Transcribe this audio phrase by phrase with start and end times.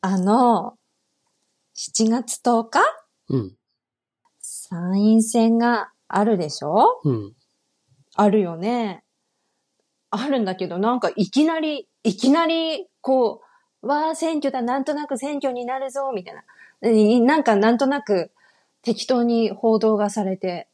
[0.00, 0.74] あの、
[1.74, 2.80] 7月10日？
[3.30, 3.56] うん。
[4.40, 7.00] 参院選があるでしょ？
[7.04, 7.32] うん。
[8.14, 9.02] あるよね。
[10.10, 13.42] あるんだけど、なんかいきなり、いきなり、こ
[13.82, 16.44] う、わあ、選挙だ、なんとなく選挙になるぞ、みたいな。
[16.80, 18.30] でなんかなんとなく
[18.82, 20.68] 適当に報道がされて、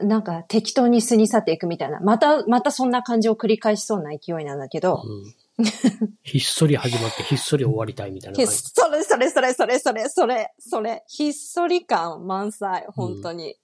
[0.00, 2.00] なんか適当に過ぎ去っていくみたいな。
[2.00, 5.34] また、またそんな感じを繰り返しそうな勢いなんだけど、うん。
[6.22, 8.62] ひっそり始まってひっそり終わりたいみたいなひ感じ。
[8.62, 13.56] それそれそれそれそれそれ、それ、ひっそり感満載、本当に。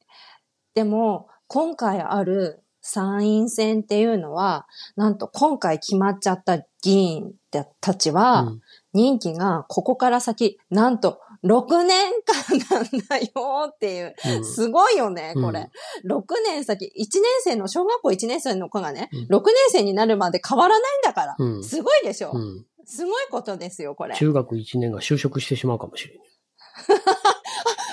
[0.75, 4.66] でも、今回ある参院選っていうのは、
[4.97, 7.33] なんと今回決まっちゃった議員
[7.80, 8.61] たちは、うん
[8.95, 14.15] 任期がここから先、なんと6年間なんだよっていう。
[14.39, 15.71] うんすごいよね、これ。
[16.05, 21.37] うん6年先、1年生の、小学校1年生の子がね、うん6年生になるまで変わらないんだから。
[21.38, 22.66] うんすごいでしょ、うん。
[22.87, 24.15] すごいことですよ、これ。
[24.15, 26.27] 中学1年が就職してしまうかもしれない。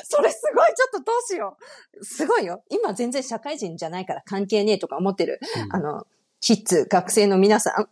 [0.03, 1.57] それすごい、ちょっとどうしよ
[1.99, 2.05] う。
[2.05, 2.63] すごいよ。
[2.69, 6.05] 今全然社会人じゃないから関係ねえとか思ってる、うんあの、
[6.41, 7.87] キッズ、学生の皆さ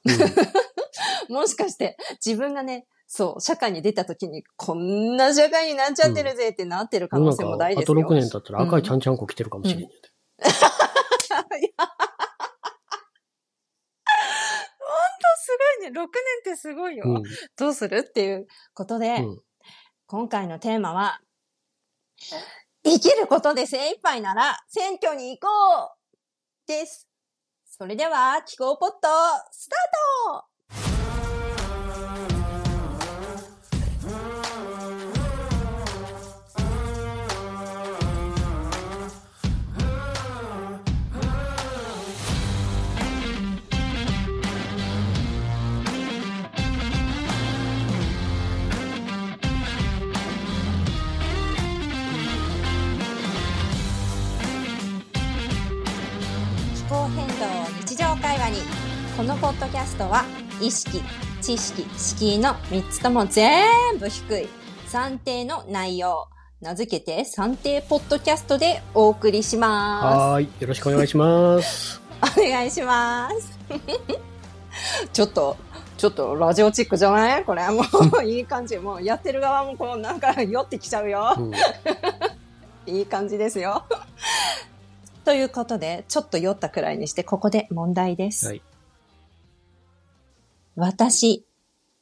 [1.30, 8.08] ん もしかして自分がね、そう、社会に出た時にこんな社会になっちゃってるぜってなってる可能性も大ですあとよ。
[8.08, 9.84] 6年経ったら赤いちゃんちゃんこ来てるかもしれない。
[9.84, 11.52] いやほん と
[15.40, 16.00] すごいね。
[16.00, 16.08] 6年っ
[16.44, 17.04] てすごいよ。
[17.08, 17.24] うん。
[17.58, 19.42] どうするっていうことで、うん。
[20.06, 21.20] 今回のテーマは、
[22.84, 25.50] 生きることで精一杯なら選挙に行こ
[25.86, 27.10] うです。
[27.66, 28.98] それでは、気候ポット、
[29.52, 30.49] スタート
[59.20, 60.24] このポッドキャストは
[60.62, 61.02] 意識
[61.42, 63.68] 知識敷居の3つとも全
[64.00, 64.48] 部低い
[64.88, 66.30] 算定の内容
[66.62, 70.50] 名付けて算定ポッドキャストでお送りしまはーい。
[70.62, 71.96] よろしくお願いします。
[71.96, 72.02] す
[72.40, 73.60] お願いします
[75.12, 75.58] ちょっと
[75.98, 77.44] ちょっとラジオチックじゃない？
[77.44, 77.84] これも
[78.22, 81.54] ういい感じもうやってる側もこうなんか酔ってきちゃうようん。
[82.88, 83.84] いい感じですよ。
[85.26, 88.48] ということで、ちょっと酔ったくらいにして、ここで問題です。
[88.48, 88.62] はい。
[90.80, 91.46] 私、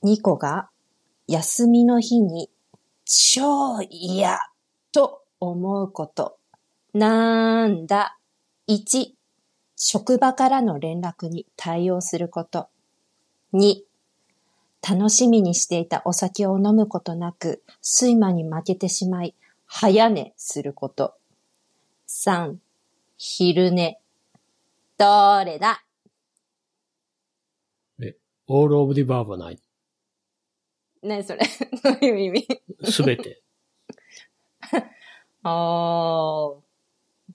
[0.04, 0.70] ニコが
[1.28, 2.52] 休みの日に
[3.06, 4.38] 超嫌
[4.92, 6.38] と思うこと。
[6.94, 8.20] なんだ
[8.68, 9.14] ?1、
[9.76, 12.68] 職場からの連絡に対応すること。
[13.54, 13.82] 2、
[14.88, 19.34] 楽しみにしていたお酒を飲むことなく、睡魔に負けてしまい、
[19.66, 21.16] 早寝すること。
[22.08, 22.58] 3、
[23.18, 24.00] 昼寝。
[25.00, 25.84] どれだ
[28.48, 29.60] オールオブディバーブはない。
[31.04, 31.40] 何それ？
[31.84, 32.48] どういう意味？
[32.92, 33.42] すべて。
[35.44, 36.62] あー。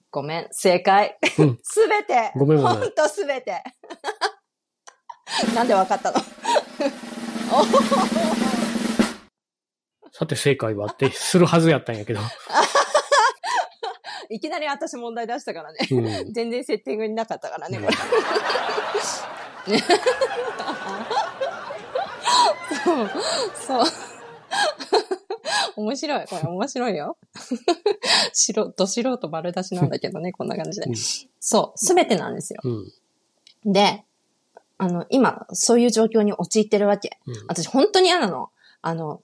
[0.09, 1.59] ごめん、正解うん。
[1.63, 2.31] すべて。
[2.35, 3.63] ごめんごめんほんとすべて。
[5.55, 6.17] なんでわかったの？
[10.11, 12.19] さて正解はってするはずやったんやけど。
[14.29, 15.79] いきなり私問題出したからね。
[15.91, 16.33] うん。
[16.33, 17.93] 全然セッティングになかったからね、これ。
[19.67, 19.79] ね
[22.83, 23.09] そう。
[23.67, 23.85] そう。
[25.75, 26.25] 面白い。
[26.27, 27.17] これ面白いよ。
[28.33, 30.95] 素人、ど素人丸出しなんだけどね、こんな感じでうん。
[31.39, 31.77] そう。
[31.77, 32.61] すべてなんですよ。
[32.63, 33.73] うん。
[33.73, 34.03] で、
[34.77, 37.17] あの、今、そういう状況に陥ってるわけ。
[37.25, 37.35] うん。
[37.47, 38.49] 私、本当に嫌なの。
[38.81, 39.21] あの、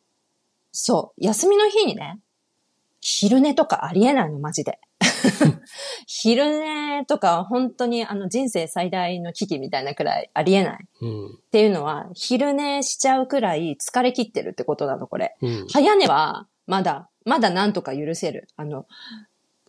[0.72, 2.20] そう、休みの日にね、
[3.02, 4.80] 昼寝とかありえないの、マジで。
[6.08, 10.88] 昼寝とか本当にあの人生最大の危機みたいなくらいありえない。
[11.02, 11.28] うん。
[11.28, 15.36] っていうのは、昼寝しちゃうくらい疲れ切ってるってことなの、これ。
[15.42, 15.68] うん。
[15.68, 18.48] 早寝は、まだ、まだなんとか許せる。
[18.56, 18.86] あの、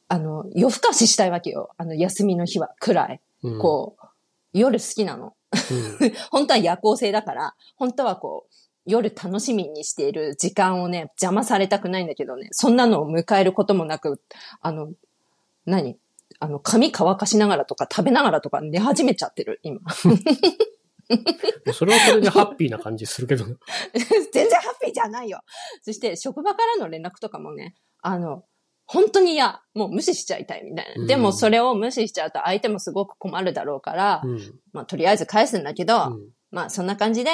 [0.08, 1.70] あの、夜更かししたいわけよ。
[1.76, 3.20] あの、休みの日は、くらい。
[3.42, 3.58] うん。
[3.60, 4.06] こう、
[4.52, 5.34] 夜好きなの。
[5.52, 6.12] うん。
[6.30, 8.49] 本当は夜行性だから、本当はこう、
[8.90, 14.20] 夜楽しみにしている時間をね、邪魔されたくないんだけどね、そんなのを迎えることもなく、
[14.60, 14.92] あの、
[15.66, 15.98] 何？
[16.38, 19.80] あの、髪乾かしながらとか食べながらとか寝始めちゃってる、今。
[21.74, 23.56] それはそれでハッピーな感じするけどね。
[24.32, 25.40] 全然ハッピーじゃないよ。
[25.82, 28.44] そして、職場からの連絡とかもね、あの、
[28.86, 29.60] 本当に嫌。
[29.74, 31.02] もう無視しちゃいたいみたいな。
[31.02, 34.60] うんでもそれを無視しちゃうと相手もすごく困るだろうから、うん。
[34.72, 36.30] まあとりあえず返すんだけど、うん。
[36.50, 37.30] まあそんな感じで、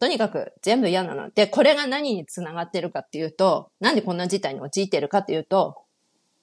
[0.00, 1.30] とにかく全部嫌なの。
[1.30, 5.82] で、これが何につながってるかっていうと、なんでこんな事態に陥ってるかっていうと、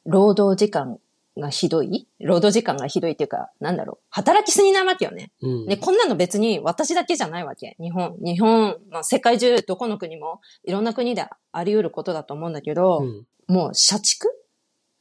[0.06, 0.98] 労働時間
[1.38, 2.07] がひどい？
[2.19, 4.06] 労働時間がひどいっていうか、なんだろう。
[4.09, 5.31] 働きすぎなわけよね。
[5.42, 5.68] うん。
[5.68, 7.75] で、こんなの別に私だけじゃないわけ。
[7.80, 13.27] 日本、日本、まあ、世界中どこの国もいろんな国であり得ることだと思うんだけど、うん。
[13.47, 14.27] もう社畜？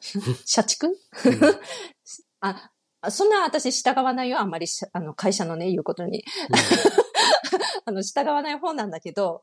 [0.45, 0.87] 社畜？
[0.87, 0.95] うん
[3.03, 4.41] あ、そんな私従わないよ。
[4.41, 6.25] あんまりし、あの、会社のね、言うことに。
[7.85, 9.43] あの、従わない方なんだけど、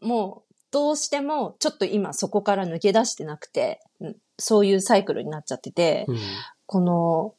[0.00, 6.18] もう、どうしても、ちょっと今そこから抜け出してなくて、うんそういうサイクルになっちゃってて、うん。
[6.66, 7.34] この、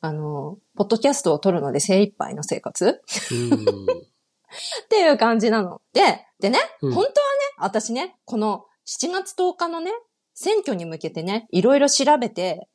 [0.00, 3.54] あの、ポッドキャストを撮るので精一杯の生活うん。
[3.54, 5.80] っていう感じなの。
[5.92, 7.12] で、でね、うん本当はね、
[7.58, 9.92] 私ね、この7月10日のね、
[10.34, 12.66] 選挙に向けてね、いろいろ調べて、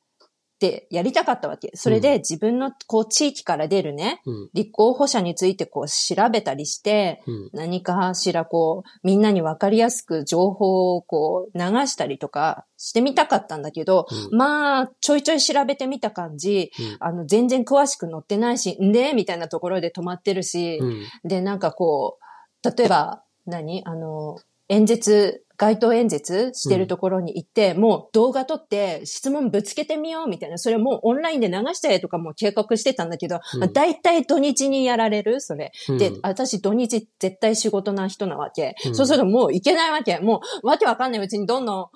[0.59, 1.71] で、やりたかったわけ。
[1.73, 4.49] それで自分の、こう、地域から出るね、うん。
[4.53, 7.49] 立候補者についてこう、調べたりして、うん。
[7.51, 21.03] 何かしらこう、みんなにわかりやすく情報をこう、流したりとかしてみたかったんだけど、うんまあ、ちょいちょい調べてみた感じ、うんあの、全然詳しく載ってないし、んでみたいなところで止まってるし、うん。
[21.25, 22.17] で、なんかこ
[22.63, 23.83] う、例えば、何？
[23.85, 24.37] あの、
[24.69, 35.71] 演説、街頭演説してるところに行って、もう動画撮って質問ぶつけてみようみたいな、それもうオンラインで流してとかも計画してたんだけど、うんだいたい土日にやられるそれ。
[35.89, 38.75] うんで、私土日絶対仕事な人なわけ。
[38.85, 40.19] うんそうするともういけないわけ。
[40.19, 41.87] もうわけわかんないうちにどんどん、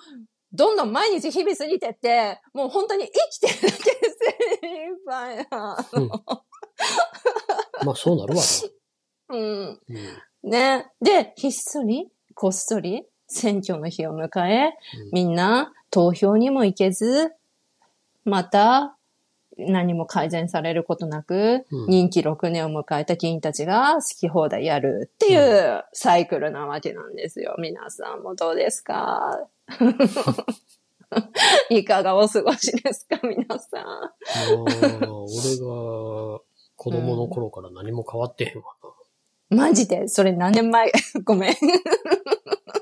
[0.52, 6.10] どんどん毎日日々過ぎてって、もう本当に生きてるだけで精一杯なうん
[7.86, 8.42] まあ、そうなるわ
[9.30, 9.64] うん。
[9.64, 9.80] な。
[10.44, 10.52] うん。
[10.52, 10.92] ね。
[11.02, 14.74] で、ひっそり、こっそり、選挙の日を迎え、うん。
[15.14, 17.32] みんな投票にも行けず、
[18.26, 18.96] また、
[19.62, 21.90] 何も改善されることなく、うん。
[21.90, 27.56] 任期6年を迎えた議員たちが好き放題やるっていうサイクルなわけなんですよ。
[27.60, 29.48] 皆さんもどうですか？
[31.70, 33.20] いかがお過ごしですか？
[33.24, 33.84] 皆さん。
[33.84, 34.14] まあ、
[34.54, 34.72] 俺
[35.58, 36.40] が
[36.76, 38.64] 子供の頃から何も変わってへんわ
[39.50, 40.08] マジで？
[40.08, 40.92] それ何年前？
[41.26, 41.56] ごめん。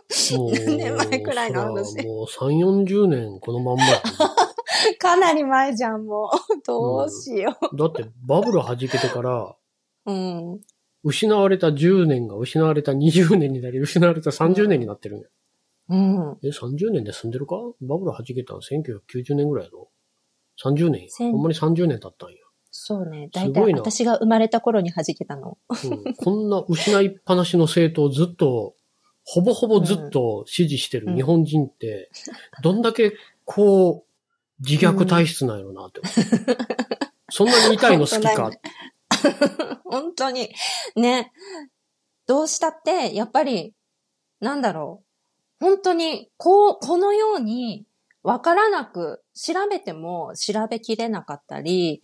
[0.10, 0.38] な。
[0.38, 2.04] もう、何年前くらいの話？
[2.06, 4.02] もう3、40年このまんまや
[5.00, 6.30] かなり前じゃん、もう。
[6.66, 9.56] どうしよだってバブル弾けてから、
[10.06, 10.12] う。
[10.12, 10.62] うん。
[11.04, 15.28] 失われた10年が失われた20年になり、失われた30年になってるんや。
[15.90, 16.38] うん。
[16.44, 17.56] え、30年で済んでるか？
[17.82, 19.90] バブル弾けたの1990年ぐらいやろ
[20.64, 22.38] ?30 年ほんまに30年経ったんや。
[22.72, 23.30] そうね。
[23.34, 25.58] だいたい私が生まれた頃に弾けたの。
[25.70, 28.76] うん、こんな失いっぱなしの政党をずっと、
[29.30, 32.10] ほぼほぼずっと支持してる日本人って、
[32.64, 33.12] どんだけ
[33.44, 36.00] こう、自虐体質なんやろなって。
[37.30, 38.52] そんなに痛いの好きか？
[39.84, 40.50] 本当に。
[40.96, 41.34] ね。
[42.26, 43.74] どうしたって、やっぱり、
[44.40, 45.04] なんだろ
[45.60, 45.66] う。
[45.66, 47.86] 本当に、こう、このように、
[48.24, 52.02] わからなく、調べても調べきれなかったり、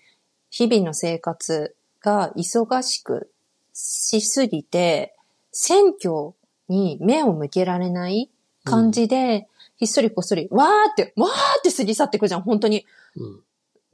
[0.50, 3.32] 日々の生活が忙しく
[3.72, 5.16] しすぎて、
[5.54, 6.34] 選挙
[6.74, 8.30] に目を向けられない
[8.64, 9.48] 感じで、
[9.78, 12.86] ひっそりこっそり、わーって、わーって過ぎ去ってくじゃん、本当に。
[13.16, 13.44] うん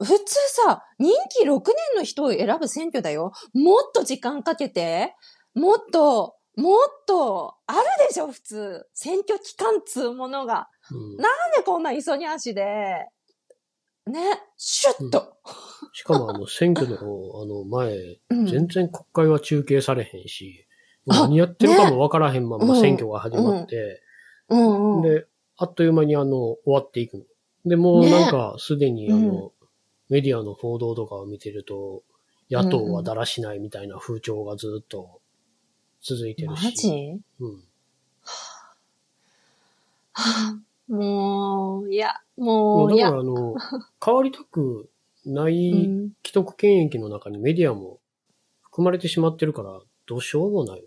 [0.02, 0.34] 普通
[0.64, 3.32] さ、任期6年の人を選ぶ選挙だよ。
[3.52, 5.14] もっと時間かけて、
[5.54, 8.86] もっと、もっと、あるでしょ、普通。
[8.94, 10.70] 選挙期間つうものが。
[10.90, 12.62] うんなんでこんな急ぎ足で、
[14.06, 15.36] ね、シュッと。
[15.92, 20.69] しかもあの、選挙の、あの、前、うん全然国会は中継されへんし、あ
[21.06, 22.80] 何やってるかもわからへんままね。
[22.80, 24.02] 選挙が始まって、
[24.48, 24.96] うん。
[24.96, 25.02] うん。
[25.02, 25.26] で、
[25.56, 27.24] あっという間にあの、終わっていくの。
[27.66, 29.52] で、もうなんか、すでにあの、
[30.08, 32.02] メディアの報道とかを見てると、
[32.50, 35.20] 野党はだらしないみたいな風潮がずっと
[36.02, 36.72] 続いてるマし。
[36.74, 37.20] ジ？
[37.40, 37.62] うん。
[40.12, 40.56] は
[40.88, 40.92] あ。
[40.92, 43.24] もう、いや、ももう、いやうだからあ。
[43.24, 43.54] の、
[44.04, 44.90] 変わりたく
[45.24, 46.12] なういん。
[46.26, 48.00] 既得権益の中にメディアも
[48.62, 50.78] 含まれてしまってるから、どうしようもない。
[50.80, 50.84] よ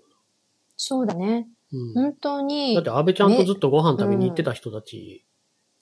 [0.76, 1.48] そうだね。
[1.72, 1.80] な。
[1.80, 1.94] うん。
[1.94, 2.76] 本当に。
[2.76, 5.26] だって安倍ちゃんとずっとご飯食べに行ってた人たち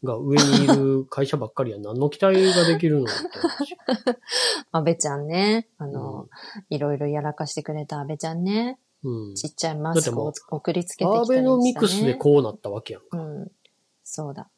[0.03, 3.77] が上にいる会社ばっかりは何の期待ができるのって話。
[4.71, 5.67] 安倍ちゃんね。
[5.77, 6.29] あうのん、
[6.69, 8.79] いろいろやらかしてくれた安倍ちゃんね。
[9.03, 9.36] うん。
[9.36, 11.25] ちっちゃいマスクを送りつけてきたね。
[11.25, 13.17] アベノミクスでこうなったわけやんか。
[13.17, 13.51] うん。
[14.03, 14.50] そうだ。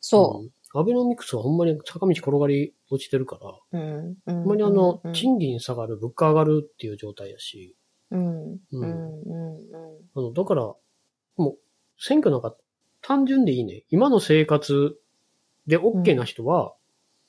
[0.00, 0.80] そうん。
[0.80, 3.38] アベノミクスはほんまに坂道転がり落ちてるか
[3.72, 3.82] ら、う。
[3.82, 4.16] うん。
[4.26, 4.36] うん。
[4.36, 7.76] ほんまにあのう、ん賃金下がる、物価上がるっていう状態やし、
[8.10, 8.52] うん。
[8.52, 8.86] ううんん。
[8.86, 9.58] うん。
[10.14, 10.62] あの、だから、
[11.36, 11.58] もう、
[11.98, 12.54] 選挙なんか
[13.02, 13.84] 単純でいいね。
[13.90, 14.96] 今の生活
[15.66, 16.74] で OK な人は、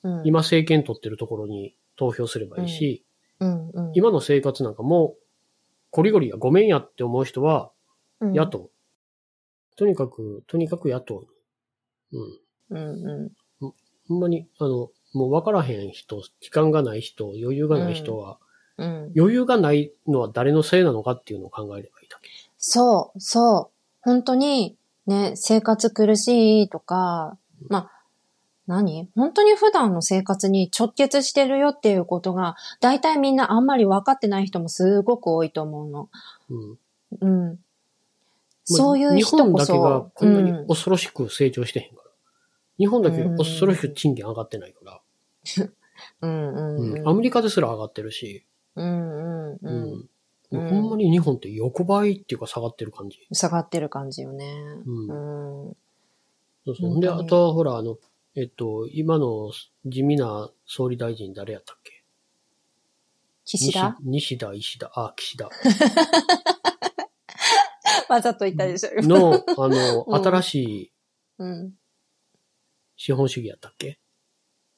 [0.02, 0.22] うん。
[0.24, 3.04] 今政権取ってるところに投票すればいいし、
[3.40, 3.70] うん。
[3.70, 3.92] うん。
[3.94, 5.22] 今の生活なんかもう、
[5.90, 7.72] こりごりやごめんやって思う人は、
[8.20, 8.46] うん野。
[8.46, 8.70] 党。
[9.76, 11.26] とにかく、とにかく野党に。
[12.12, 12.38] うん。
[12.70, 13.32] うんう
[14.08, 18.38] ほんまに、あの、もう分からへん人、時間がない人、余裕がない人は、ん。
[18.78, 19.12] うん。
[19.16, 22.30] 余裕がないのは誰のせいなのかっていうのを考えればいいだけ。
[22.58, 23.78] そう、そう。
[24.00, 27.36] 本当に、ね、生活苦しいとか、
[27.68, 27.90] まあ、
[28.66, 29.08] 何？
[29.16, 36.08] 本当に普段の生活に直結してるよっていうことが、大体みんなあんまり分かってない人もすごく多いと思うの。
[36.50, 36.78] うん。
[37.20, 37.58] うん。
[38.64, 39.72] そういう人こそ。
[39.72, 42.10] 日本だけがこんなにうん恐ろしく成長してへんから。
[42.78, 45.00] 日本だけ恐ろしく賃金上がってないから。
[46.20, 46.82] うんうんう。
[46.82, 47.08] うんん。
[47.08, 48.44] アメリカですら上がってるし。
[48.82, 50.08] うんうんう
[50.50, 50.60] うん。
[50.66, 53.18] うほんまに日本って横ばいっていうか下がってる感じ。
[53.32, 54.46] 下がってる感じよね。
[54.86, 55.76] うんうん。
[56.66, 57.00] そうそう。
[57.00, 57.98] で、あとはほら、あの、
[58.34, 59.50] えっと、今の
[59.84, 62.02] 地味な総理大臣誰やったっけ？
[63.44, 63.96] 岸田？
[64.02, 65.50] 西西田、石田、あ、岸田。
[68.08, 68.90] わざと言ったでしょ。
[69.02, 70.54] の、あの、うん新し
[70.84, 70.92] い
[71.38, 71.74] うん。
[72.96, 73.98] 資本主義やったっけ？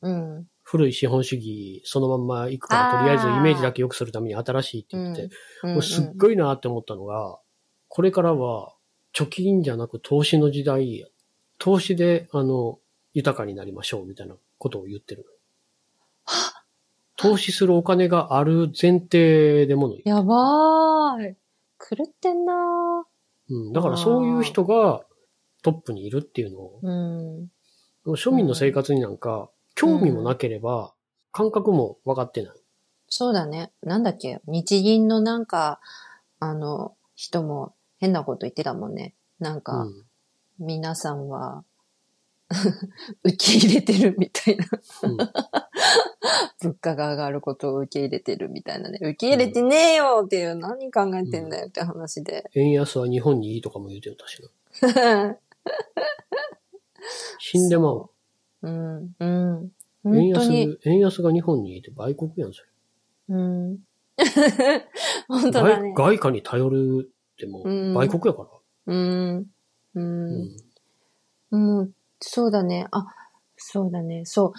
[0.03, 0.49] うん。
[0.71, 5.29] 古い資本主義、そのまんま行くから、とりあえずイメージだけ良くするために新しいって言って
[5.65, 7.41] もうすっごいなって思ったのが、
[7.89, 8.73] これからは
[9.13, 11.11] 貯金じゃなく投資の時代、
[11.59, 12.79] 投資で、あの、
[13.15, 15.27] 豊かになりましょうみたいなことを言ってる。
[17.17, 21.37] 投資するお金がある前提でものやばーい。
[21.81, 23.05] 狂ってんな
[23.49, 23.73] うん。
[23.73, 25.03] だからそういう人が
[25.63, 26.87] トップにいるっていうのを、ー
[28.07, 28.15] うん。
[28.15, 29.51] 庶民の生活になんか
[29.81, 30.93] 興味もなければ、
[31.33, 32.53] 感覚も分かってない。
[33.09, 33.73] そうだね。
[33.83, 34.41] なんだっけ？
[34.47, 35.81] 日銀のなんか、
[36.39, 39.15] あの、人も変なこと言ってたもんね。
[39.39, 40.07] なんか、うん。
[40.59, 41.65] 皆さんは、
[43.25, 44.67] 受け入れてるみたいな。
[45.03, 45.17] うん
[46.63, 48.99] 物価が上がることを受け入れてるみたいなね。
[49.01, 52.51] 受け入れてねえよっていう、何考えてんだよって話で。
[52.55, 54.43] 円安は日本にいいとかも言うてたし
[54.83, 55.39] な。
[57.39, 58.11] 死んでまう。
[58.63, 60.17] うん、うん。
[60.17, 60.29] 円。
[60.29, 62.63] 安、円安が日本にいて売国やん、そ
[63.29, 63.79] うん。
[65.29, 65.73] 本当れ。
[65.75, 65.93] だね。
[65.95, 65.95] 外。
[65.95, 67.95] 外貨に頼るってもうん。
[67.95, 68.49] 売国やから。
[68.87, 69.37] うん。
[69.39, 69.47] う。
[69.95, 70.43] うん。
[70.45, 71.81] ん。
[71.81, 71.91] うん。
[72.21, 72.87] そうだね。
[72.91, 73.07] あ、
[73.57, 74.25] そうだね。
[74.25, 74.53] そ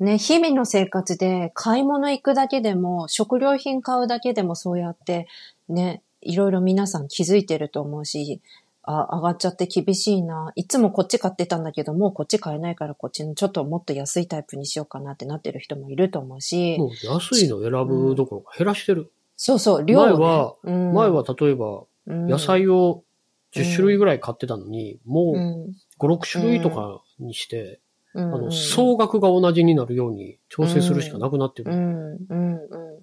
[0.00, 0.04] う。
[0.04, 5.26] ね、日々の生活で買い物行くだけでも、食料品買うだけでもそうやって、
[5.68, 7.08] ね、いろいろ皆さん。
[7.08, 8.42] 気づいてると思うし、
[8.86, 10.52] あ、上がっちゃって厳しいな。
[10.54, 19.10] いつもこっち買ってたんだけど、もうこっち買えないからこっちのちょっともっと安いタイプにしようかなってなってる人もいると思うし、もう安いの選ぶどころか減らしてる。
[19.36, 23.02] そうそう、量をね、前は、うん前は例えばうん野菜を
[23.54, 27.80] 10種類ぐらい買ってたのに、もう、うん5、6種類とかにして、
[28.14, 31.72] うん、あの、総額が同じになるように調整するしかなくなってる。
[31.72, 32.58] うん、うん、うん。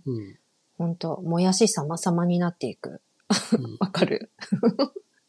[0.06, 0.38] うん。
[0.78, 3.02] 本当もやし様々になっていく。
[3.58, 4.32] うん わかる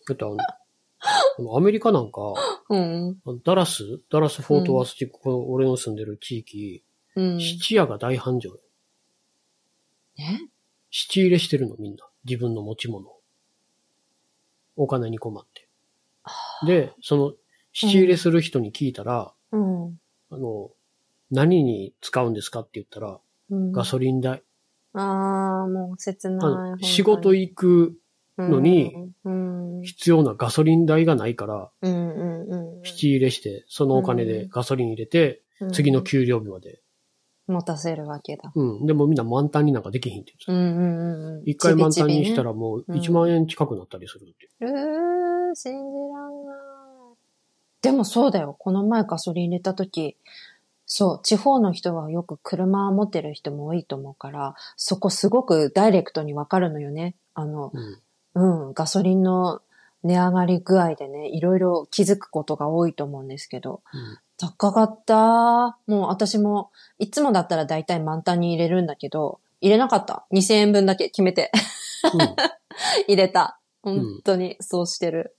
[0.09, 0.37] だってあの、
[1.39, 2.21] あのアメリカなんか、
[2.69, 3.19] うん。
[3.45, 6.85] ダラス、ダラスフォートワース地区、この俺の住んでる地域、
[7.17, 7.41] うん。
[7.41, 8.59] 質屋が大繁盛。
[10.17, 10.49] ね
[10.91, 12.07] 質入れしてるのみんな。
[12.25, 13.21] 自分の持ち物を。
[14.77, 15.69] お金に困って。
[16.67, 17.33] で、その、
[17.73, 20.01] 質入れする人に聞いたら、うん。
[20.31, 20.71] あの、
[21.31, 23.19] 何に使うんですかって言ったら、
[23.51, 23.73] うん。
[23.73, 24.43] ガソリン代。
[24.95, 26.71] ああ、もう切あない。
[26.71, 27.97] の仕事行く
[28.39, 28.95] のに。
[29.83, 31.93] 必要なガソリン代がないから、うん。
[31.93, 32.79] うん。
[32.79, 32.85] うん。
[32.85, 36.81] 質入れして、そのお金でガソリン入れて、うん次の給料日まで。
[37.47, 38.51] 持たせるわけだ。
[38.55, 38.87] うん。
[38.87, 40.53] でもみんな満タンになんかできひんって言ってた。
[40.53, 41.03] うんうんう
[41.37, 41.43] んうん。
[41.49, 42.51] 一回満タンにしたら。
[42.51, 44.49] らもううん1万円近くなったりするって。
[44.61, 45.79] うー、信じ
[46.13, 46.57] らんない。
[47.83, 48.57] でもそうだよ。
[48.59, 50.17] この前ガソリン入れた時、
[50.87, 57.15] そう、地方の人はよく車持ってる人も多いと思うから、そこすごくダイレクトにわかるのよね。
[57.35, 58.01] あの、うん。
[58.35, 59.61] うん、ガソリンの
[60.03, 65.79] 値上がり具合でね、いろいろ気づくことが多いと思うんですけど、うん高かった？
[65.87, 70.27] もう私も、いつもだったら大体満タンに入れるんだけど、入れなかった。
[70.33, 71.53] 2000円分だけ決めて
[73.07, 73.61] 入れた。
[73.87, 75.37] ん本当に、そうしてる。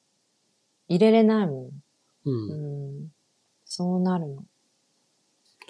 [0.88, 1.70] 入れれないもん。
[2.26, 2.34] うん。
[2.34, 2.56] うう
[3.02, 3.06] ん。
[3.06, 3.12] ん。
[3.66, 4.44] そうなるの。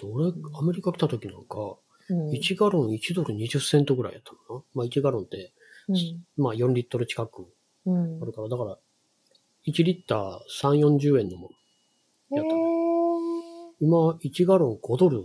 [0.04, 1.76] 俺、アメリカ来た時なんか、
[2.08, 2.30] うん。
[2.30, 4.38] 1ガロン1ドル20セントぐらいやったの？
[4.38, 5.52] かなまあ1ガロンって、
[5.88, 5.96] うん。
[6.36, 7.46] まあ4リットル近く
[7.86, 8.78] うんあるから、だから、
[9.66, 11.50] 1リッター3、40円のも
[12.30, 12.38] の。
[12.38, 12.58] へやったー
[13.80, 15.22] 今、1ガロン5ドル、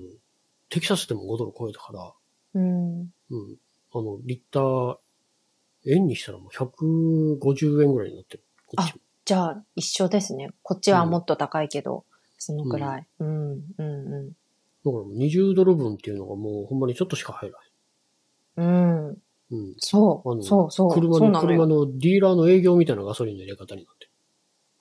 [0.70, 2.14] テキサスでも5ドル超えたから、
[2.54, 3.00] うん。
[3.02, 3.10] うん。
[3.94, 4.98] あの、リッター、
[5.88, 8.44] 円にしたらもう150円ぐらいになってる。
[8.68, 9.02] こっちも。
[9.26, 10.50] じゃあ、一緒ですね。
[10.62, 12.06] こっちはもっと高いけど、
[12.38, 13.08] そのくらい。
[13.20, 13.52] うん。
[13.52, 13.64] うん。
[13.78, 14.30] うん。
[14.30, 14.38] だか
[14.86, 17.62] らもう20ドル分っていうのがもうほんまにちょっとしか入らうん。
[17.62, 17.71] ない。
[19.52, 19.76] うん。
[19.78, 20.94] そう、あのそう、そう。
[20.94, 21.42] 車の。
[21.42, 24.12] 車のディーラーの営業みたいなガソリンの入れ方になってる。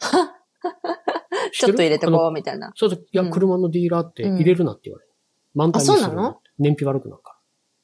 [1.52, 2.72] ちょっと入れてこう、みたいな。
[2.76, 5.12] そうそう、いや、うん車のディーラーって入れるなって言われる。
[5.54, 6.40] 満タンにするなの？
[6.58, 7.36] 燃費悪くなるから。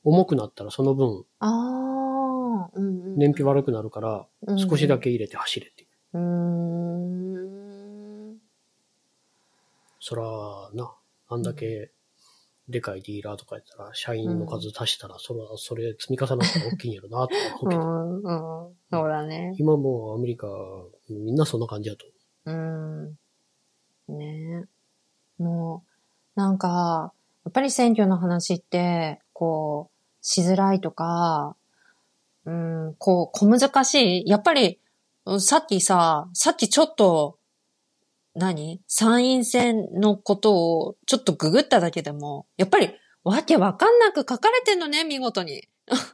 [0.05, 3.17] 重くなったらその分、ああ、うんうん。
[3.17, 4.99] 燃費悪くなるから、うん少しだ。
[5.01, 5.89] け入れて走れっていう。
[6.15, 6.21] うー
[8.35, 8.39] ん。
[9.99, 10.23] そら、
[10.75, 10.95] な、
[11.29, 11.91] あんだけ、
[12.69, 18.29] でかいディーラーとかやったら、社員の数足したら、それは、それ積み重なったら大きいんやろな、と思うう。
[18.29, 18.75] ん、うん。
[18.91, 19.55] そうだね。
[19.59, 20.49] 今もうアメリカ、
[21.09, 22.07] みんなそんな感じだと
[22.47, 23.19] うん。
[24.09, 24.67] ね
[25.39, 25.43] え。
[25.43, 25.85] も
[26.37, 27.13] う、なんか、
[27.45, 31.57] やっぱり選挙の話って、こう、しづらいとか、
[32.45, 34.29] うん、こう、小難しい。
[34.29, 34.81] やっぱり、
[35.25, 37.39] うんさっきさ、さっきちょっと、
[38.37, 38.83] 何？
[38.87, 42.91] 参院選のことをちょっとググっただけでも、やっぱり
[43.25, 45.65] わけわかんなく書かれてんのね、見事に。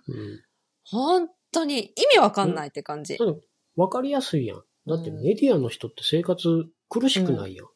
[0.09, 0.41] うん。
[0.85, 3.19] 本当に意味わかんないって感じ。
[3.76, 4.64] わかりやすいやん。
[4.87, 7.67] だってうんメディアの人って生活苦しくないやん。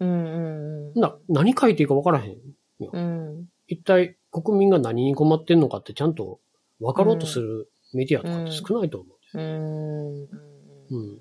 [0.00, 1.00] うんうんうん。
[1.00, 2.36] な、何書いていいかわからへん。
[2.80, 3.48] うん。
[3.66, 6.40] 一体国民が何に困ってんのかってちゃんと
[6.80, 9.38] 分かろうとするメディアとかって少ないと思う。
[9.38, 10.22] うん。
[10.22, 11.20] うん。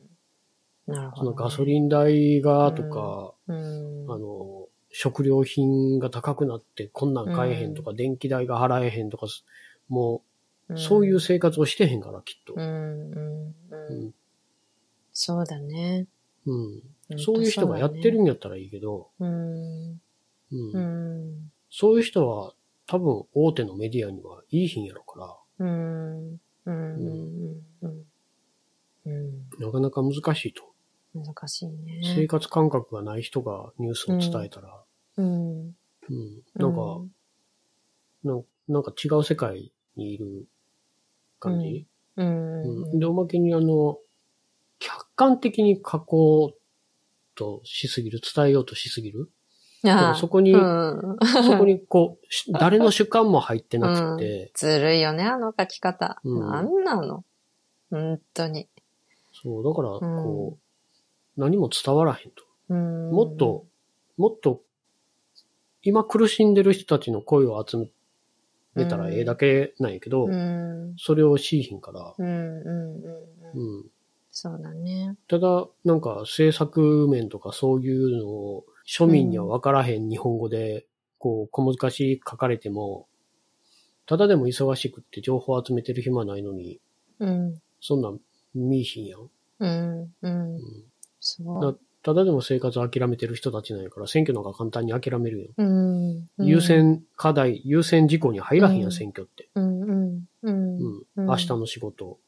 [0.87, 4.11] なるほど、そのガソリン代がとか、うん。
[4.11, 9.27] あの、食料品が高くなってこんなん買えへんとか、電気代が払えへんとか、
[9.87, 10.23] も
[10.69, 12.61] う、そういう生活をしてへんから、きっとう。
[12.61, 12.61] ん。
[12.61, 13.17] うん。
[13.17, 13.55] う
[13.89, 14.05] うん。
[14.07, 14.13] ん。
[15.13, 16.07] そうだね。
[16.45, 16.81] うん。
[17.17, 20.01] そういう人がやってるんやったらいいけど、そうん。
[20.51, 20.79] うんう。
[20.79, 21.51] ん。
[21.69, 22.53] そういう人は
[22.87, 25.19] 多分大手のメディアにはいいひんやろか
[25.59, 26.37] ら、うん。
[26.65, 26.71] うん。
[26.71, 27.61] うん。
[27.81, 28.05] うん。
[29.05, 29.45] うん。
[29.59, 30.72] なかなか難しいと。
[31.13, 31.69] 難しい
[32.01, 32.27] 生ね。
[32.27, 34.83] 活感覚がない人がニュースを伝えたら、
[35.17, 35.75] うん。
[36.09, 36.43] うん。
[36.55, 37.01] なんか、
[38.23, 40.47] なんなんか違う世界にいる
[41.39, 41.87] 感じ？
[42.15, 42.99] ううんん。
[42.99, 43.97] で、おまけにあの、
[44.79, 46.59] 客観的に書こう
[47.35, 49.29] としすぎる、伝えようとしすぎる？
[50.19, 51.17] そこにうん。
[51.43, 56.19] そこにこう、し誰の主観も入ってなくて、 ずるいよね、あの書き方。
[56.23, 57.23] うんなんなの？
[57.91, 58.69] 本当に。
[59.33, 60.62] そう、だから、こう、
[61.37, 62.43] 何も伝わらへんと。
[62.69, 63.11] うん。
[63.11, 63.65] もっと、
[64.17, 64.61] もっと、
[65.81, 67.77] 今苦しんでる人たちの声を集
[68.75, 70.95] めたらええだけなんやけど、うん。
[70.97, 72.13] それをしいひんから。
[74.31, 75.15] そうだね。
[75.27, 80.85] ただ、なんか政策面とかそういうのを庶民には分からへん日本語で、
[81.19, 83.07] こう、小難しい書かれても、
[84.05, 86.79] ただでも忙しくって情報集めてる暇ないのに、
[87.19, 87.61] うん。
[87.79, 88.19] そんなん
[88.55, 89.29] 見いひんやん。
[89.59, 90.13] うん。
[90.21, 90.55] うん。
[90.55, 90.92] うん
[91.23, 91.79] そう。
[92.03, 95.47] ただでも生活を諦めてる人たちなんやから、選挙なんか簡単に諦めるよ。
[95.57, 96.27] うん。
[96.45, 99.49] 優先課題、優先事項に入らへんやん、うん選挙って。
[99.55, 99.81] うん。
[99.81, 100.25] うん。
[100.41, 100.77] うん。
[100.77, 101.03] うん。
[101.15, 102.19] うん明日の仕事、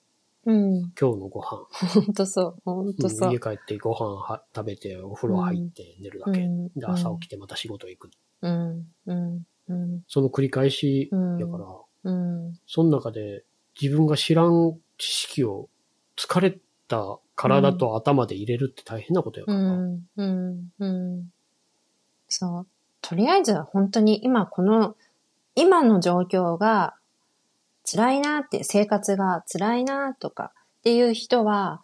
[0.45, 0.75] うん。
[0.77, 2.55] 今日のご飯、ほんとそう。
[2.63, 3.39] ほんとそううん家。
[3.39, 6.39] 帰ってご飯は食べて、お風呂入って寝るだけ。
[6.39, 8.09] うんで、朝起きてまた仕事行く。
[8.43, 8.85] うん。
[9.07, 9.43] うん。
[9.67, 10.01] うん。
[10.07, 11.65] その繰り返しうんやから、
[12.03, 12.53] うん。
[12.65, 13.43] その中で
[13.81, 15.67] 自分が知らん知識を
[16.15, 19.61] 疲れた体と頭で入れるって大変なことやかうら。
[19.71, 20.07] ん。
[20.17, 20.71] うん。
[20.79, 21.29] うん。
[22.27, 22.67] そう。
[23.01, 24.95] とりあえず本当に今この、
[25.55, 26.95] 今の状況が
[27.89, 31.81] 辛いなって、生活が辛いなとかっていう人は、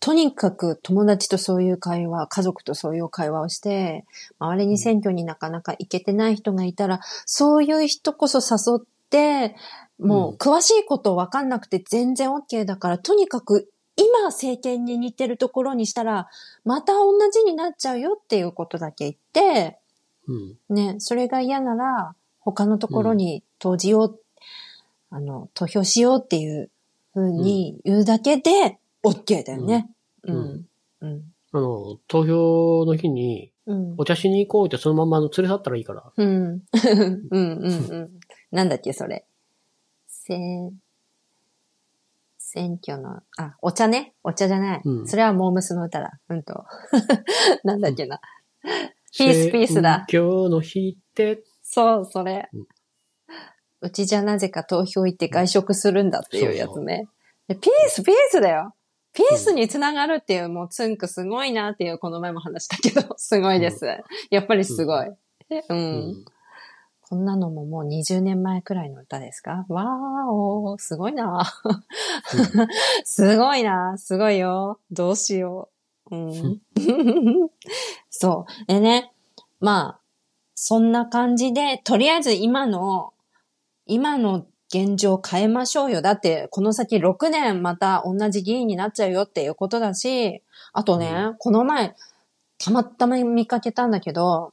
[0.00, 4.04] とにかく友達とそういう会話、家族とそういう会話をして、
[4.38, 9.56] 周りに選挙になかなか行けてない人がいたら、そういう人こそ誘って、
[9.98, 16.28] もう詳しいことわかんなくて全然 OK だから、とにかく今政権に似てるところにしたら、
[16.64, 19.78] また同じになっちゃうよっていうことだけ言って、
[20.26, 20.74] うん。
[20.74, 24.20] ね、それが嫌なら、他のところに投じよう、
[25.10, 26.70] あの、投票しようっていう
[27.12, 29.90] ふうに言うだけで、OK だよね。
[30.22, 30.66] ううんん。
[31.00, 31.22] うん。
[31.52, 33.94] あの、投票の日にうん。
[33.98, 36.10] お茶しに行こうってそのまま連れ去ったらいいから。
[36.16, 36.62] うん。
[36.72, 37.28] うん。
[37.30, 37.62] うん。
[37.62, 38.10] うん。
[38.50, 39.26] なんだっけ、それ。
[40.06, 40.38] せ、
[42.50, 44.14] 選挙の、あ、お茶ね。
[44.24, 44.80] お茶じゃない。
[44.82, 46.18] うんそれはモームスの歌だ。
[46.30, 46.64] うんと。
[47.62, 48.20] なんだっけな。
[49.14, 52.66] ピースピースだ選挙の日って、そう、それうん。
[53.82, 57.06] うちじゃなぜか投票行って外食するんだっていうやつね。
[57.48, 58.72] でピース、ピースだよ。
[59.12, 63.84] ピースにつながるっていう、もうツンクすごいなっていう、この前も話したけど、すごいです。
[64.30, 65.06] やっぱりすごい。
[65.68, 65.76] うん。
[65.76, 66.24] うん
[67.08, 69.64] こんなのももう20年前くらいの歌ですか？
[69.70, 71.42] わーおー、すごいな。
[73.04, 73.96] すごいな。
[73.96, 74.78] すごいよ。
[74.90, 75.70] どうしよ
[76.10, 76.14] う。
[76.14, 76.60] うん。
[78.10, 78.66] そう。
[78.66, 79.10] でね、
[79.58, 80.00] まあ、
[80.54, 83.14] そんな感じで、とりあえず今の、
[83.86, 86.02] 今の現状変えましょうよ。
[86.02, 90.42] だって、この先6年また同じ議員になっちゃうよっていうことだし、
[90.74, 91.94] あとね、うこの前、
[92.58, 94.52] たまたま見かけたんだけど、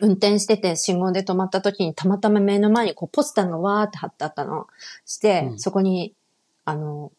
[0.00, 4.66] 運転してて信号で止まった時にたまたま目の前にこうポスターがわーって貼ってあったの。
[5.04, 6.14] して、うんそこに、
[6.64, 7.12] あの、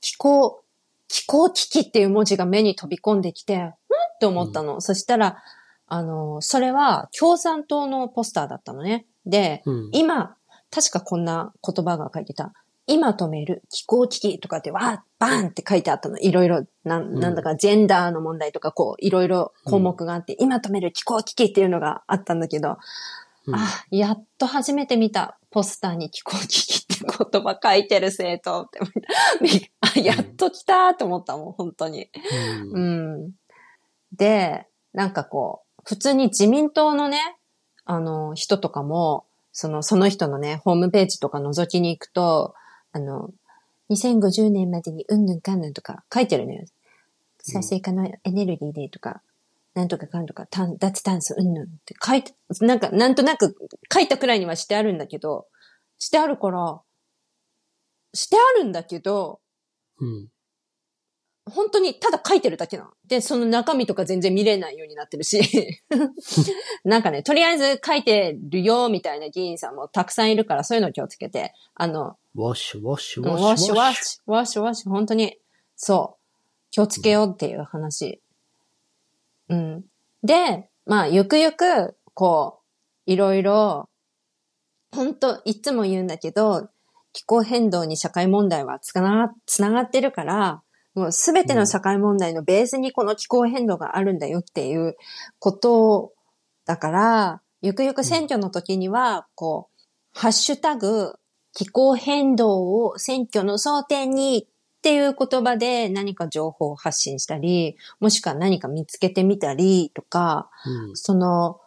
[0.00, 0.62] 気候、
[1.08, 3.72] 気候危機っていう文字が目に飛び込んできて、んっ
[4.20, 4.80] て思ったの。
[4.80, 5.42] そしたら、
[5.86, 9.06] あの、それは共産党のポスターだったのね。
[9.26, 9.90] で、うん。
[9.92, 10.36] 今、
[10.70, 12.52] 確かこんな言葉が書いてた。
[12.92, 16.18] 今止める気候危機とかってわー、バーンって書いてあったの。
[16.18, 22.78] いろいろ、なんなんだか、ジェンダーの問題とか、こう、いろいろ項目があって、今止める気候危機っていうのがあったんだけど、
[23.46, 28.78] うんあ、やっと初めて見たポスターに気候危機って言葉書いてる政党って。
[29.80, 32.08] あ、やっと来たと思ったもん、本当に。
[32.72, 33.32] うんうん。
[34.16, 37.18] で、なんかこう、普通に自民党のね、
[37.84, 42.54] あの、人とかも、その、その人のね、ホームページとか覗きに行くと、
[42.92, 43.30] あの、
[43.90, 46.64] 2050年までにうんぬんかんぬんとか書いてるのよ。
[47.42, 49.22] 再生可能エネルギーでとか、
[49.74, 53.56] なんとかかんとか、炭脱炭素うんぬんって書いて、なんか、なんとなく
[53.92, 55.46] 書いたくらいにはしてあるんだけど、
[55.98, 56.80] してあるから、
[58.14, 59.40] してあるんだけど、
[59.98, 60.28] うん。
[61.50, 62.90] 本当にただ書いてるだけなの。
[63.08, 65.40] で、その中身とか全然見れないようになってるし。
[66.84, 71.52] なんかね、とりあえず書いてるよ、みたいな議員さんもたくさんいるから、そういうの気をつけて。
[71.74, 75.36] あの、ワッシュ、ワッシュ、ワワッシュ、ッシュワッシュ、ワッシュワッシュ、本当に、
[75.76, 76.22] そう。
[76.70, 78.22] 気をつけようっていう話。
[79.48, 79.84] うん。
[80.22, 82.60] で、まあ、ゆくゆく、こ
[83.06, 83.88] う、いろいろ、
[84.90, 86.68] 本当いつも言うんだけど、
[87.12, 90.62] 気候変動に社会問題はつなが、つながってるから、
[90.94, 94.96] もうすべての社会問題のベースにこの気候変動があるんだよっていう
[95.38, 96.12] こと
[96.66, 101.14] だから、ゆくゆく選挙の時には、こう、ハッシュタグ、
[101.54, 110.96] 気候変動を選挙の争点にっていう言葉で何か情報を発信したり、もしくは何か見つけてみたりとか、うん。
[110.96, 111.60] その、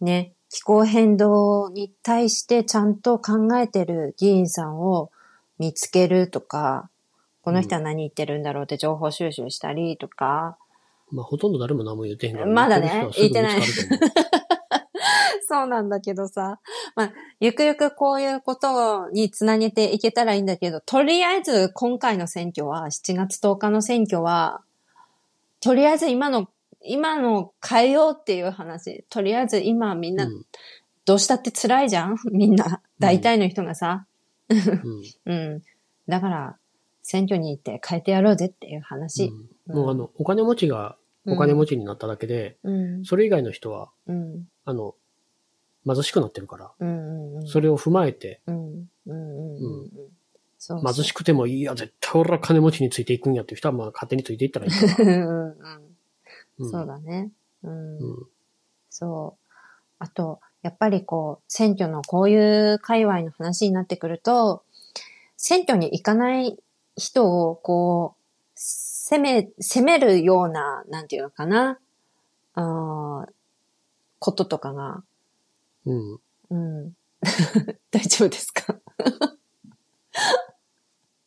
[0.00, 5.10] ね、気候変動に対してちゃんと考えてる議員さんを
[5.58, 6.88] 見つけるとか、
[7.42, 10.56] この人は何言ってるんだろうって情報収集したりとか、
[11.12, 12.46] まあ、ほとんど誰も何も言ってへんから。
[12.46, 13.82] まだね言ってる人
[15.46, 16.60] そうなんだけどさ、
[16.94, 24.62] まあ、ゆくゆくこういうことにつなげていけたらいいんだけど、とりあえず今回の選挙は、7月10日の選挙は、
[25.60, 26.48] とりあえず今の、
[26.82, 29.04] 今の変えようっていう話。
[29.08, 30.28] とりあえず今みんなう。
[30.28, 30.46] うん
[31.06, 32.16] どうしたって辛いじゃん？
[32.32, 32.82] みんな。
[32.98, 34.06] 大体の人がさ。
[34.48, 35.62] うん うん。
[36.08, 36.56] だから、
[37.02, 39.26] 選挙に行って変えてやろうぜっていう話。
[39.26, 43.04] うんもうあの、お金持ちがお金持ちになっただけで、うん。
[43.04, 44.48] それ以外の人は、うん。
[44.64, 44.94] あの、
[45.86, 47.36] 貧しくなってるから、うん。
[47.36, 47.46] うん。
[47.46, 48.56] それを踏まえて、うん。
[48.74, 48.86] うん。
[49.06, 49.56] うん。
[49.56, 49.90] うん。
[50.58, 55.08] そう貧しくてもいいや、絶対俺は金持ちについていくんやっていう人は、まあ勝手についていったらいいかうん。
[55.08, 55.16] ら。
[55.16, 55.50] うん。
[56.58, 57.30] うんそうだね。
[57.62, 57.98] うん。
[57.98, 58.26] うん
[58.90, 59.52] そう。
[59.98, 64.64] あと、やっぱりこう、選挙のこういう界隈の話になってくると、
[65.36, 66.58] 選挙に行かない
[66.96, 68.20] 人を、こう、
[68.54, 71.78] 攻め、攻めるような、なんていうのかな、
[72.54, 73.32] あー
[74.18, 75.04] こととかが、
[75.86, 76.20] うん。
[76.50, 76.54] う
[76.88, 76.92] ん。
[77.90, 78.78] 大丈夫ですか？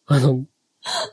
[0.05, 0.45] あの、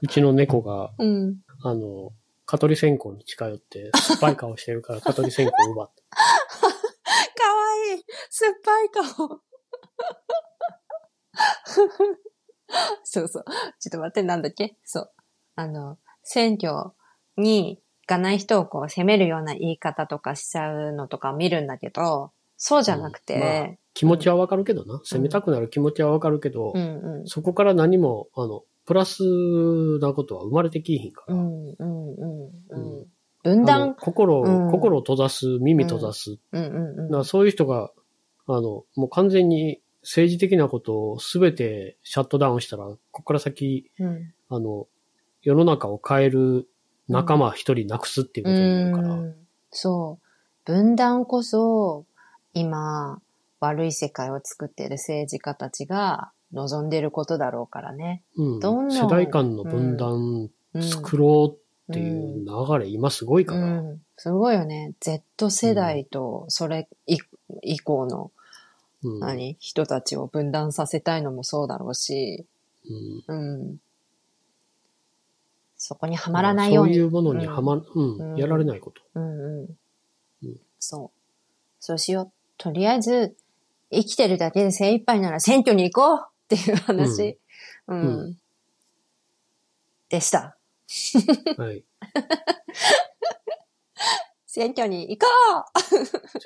[0.03, 1.37] うちの猫が、うん。
[1.63, 2.13] あの、
[2.47, 6.03] 蚊取り線香に近寄って、酸っぱい顔してるから 蚊取り線香を奪った。
[6.17, 6.21] か
[7.55, 9.41] わいい酸っぱい顔
[13.05, 13.45] そうそう。
[13.81, 14.77] ちょっと待って、なんだっけ？
[14.85, 15.13] そう。
[15.57, 16.93] あの、選挙
[17.37, 25.01] に行かない人をこう責めるような言い方とかしちゃうのとか見るんだけど、そうじゃなくて、気持ちはわかるけどな。
[25.05, 27.27] 責めたくなる気持ちはわかるけど、うんうん。
[27.27, 29.23] そこから何も、あの、プラス
[30.01, 31.35] なことは生まれてきひんから。
[31.35, 32.53] うんうんうんう。
[32.71, 33.07] うん
[33.43, 36.39] 分断、心を、うん心を閉ざす、耳閉ざす。
[36.51, 37.25] うんうんうん。
[37.25, 37.93] そういう人が、
[38.49, 44.89] あの、もう完全に政治的なことをすべてシャットダウンしたら、ここから先、うんあの、
[45.43, 46.69] 世の中を変える
[47.09, 49.15] 仲間一人なくすっていうことになるから。
[49.15, 49.35] うん
[49.71, 50.27] そう。
[50.65, 52.05] 分断こそ、
[52.59, 53.21] 今、
[53.61, 58.23] 悪い世界を作っている政治家たちが望んでることだろうからね。
[58.35, 63.61] うんどんどん世代間の分断うん、作ろうっていう流れ、今すごいから。
[63.61, 64.03] うん。
[64.17, 64.95] すごいよね。
[65.01, 67.19] Z 世代と、それ以
[67.63, 68.31] 以降の、
[69.03, 69.57] うん何？
[69.61, 72.47] 人たちを分断させたいのもそうだろうし、
[73.29, 73.81] うんうん。
[75.77, 76.95] そこにはまらないように。
[76.95, 79.03] そういうものにはま、うん、うんやられないこと。
[79.15, 79.77] うんうん
[80.45, 81.19] うんそう。
[81.81, 82.33] そうしよう。
[82.59, 83.37] とりあえず、
[83.91, 87.39] 生きてるだけで精一杯なら選挙に行こうっていう話、
[87.87, 88.39] うん、うん
[90.09, 90.57] でした。
[91.57, 91.85] はい。
[94.47, 95.27] 選挙に行こ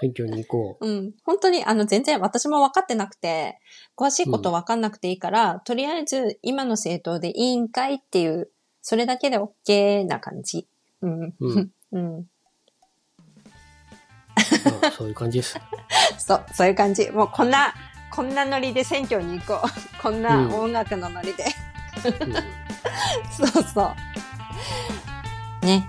[0.00, 1.14] 選挙に行こう うん。
[1.24, 3.60] 本当に、あの、全然私も分かってなくて、
[3.96, 8.50] 詳しいこと分かんなくていいから、とりあえず今の政党でいいんかいっていう、
[8.82, 10.66] それだけで OK な感じ。
[11.02, 11.22] うん。
[11.22, 11.34] う。
[11.40, 11.72] うん。
[11.92, 12.30] うん。
[14.64, 15.58] まあ、そういう感じです。
[16.18, 17.10] そう、そういう感じ。
[17.10, 17.74] もうこんな、
[18.10, 19.70] こんなノリで選挙に行こう。
[20.02, 21.44] こんなうん音楽のノリで。
[22.04, 22.34] うん
[23.30, 23.94] そうそ
[25.62, 25.66] う。
[25.66, 25.88] ね。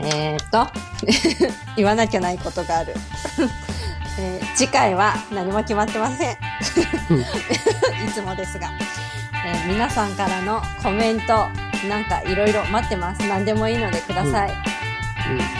[0.00, 0.66] えー、っと、
[1.76, 2.94] 言わなきゃないことがある。
[4.18, 6.36] えー次回は何も決まってません。
[7.10, 8.70] うんいつもですが、
[9.44, 11.48] えー皆さんからのコメント、
[11.88, 13.26] なんかいろいろ待ってます。
[13.26, 14.52] 何でもいいのでください。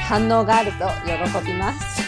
[0.08, 2.02] 反応があると喜びます。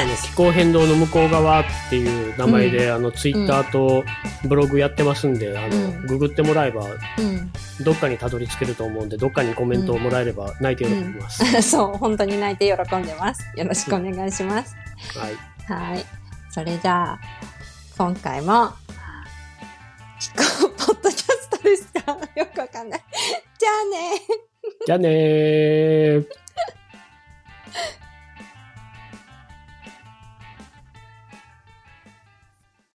[0.00, 4.04] あの気候変動の向こう側っていう名前で、あのツイッターと
[4.48, 7.52] ブログやってますんで、あの、うんググってもらえばうん。
[7.84, 13.42] どっかにたどり着けると思うんでどっかにコメントをもらえれば泣いて喜びます、 そう、本当に泣いて喜んでます。
[13.56, 14.74] よろしくお願いします。
[15.18, 15.36] はい
[15.72, 16.04] はい。
[16.50, 17.20] それじゃあ、
[17.96, 18.72] 今回も、
[20.20, 22.16] 気候ポッドキャストですか？
[22.36, 23.02] よくわかんない。
[23.58, 24.20] じゃあね
[24.86, 26.41] じゃあねー。